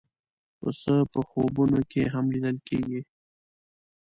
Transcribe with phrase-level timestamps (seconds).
[0.59, 3.01] پسه په خوبونو کې هم لیدل کېږي.